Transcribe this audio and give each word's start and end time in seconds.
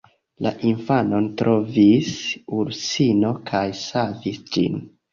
La 0.45 0.53
infanon 0.69 1.27
trovis 1.41 2.09
ursino 2.65 3.33
kaj 3.53 3.65
savis 3.87 4.47
ĝin. 4.53 4.87